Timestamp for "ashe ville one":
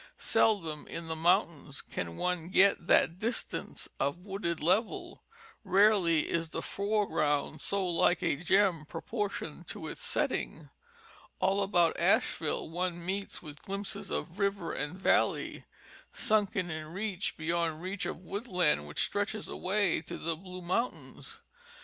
11.99-13.05